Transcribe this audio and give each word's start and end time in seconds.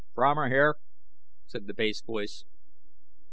"Fromer 0.15 0.47
here," 0.49 0.77
said 1.45 1.67
the 1.67 1.75
bass 1.75 2.01
voice. 2.01 2.43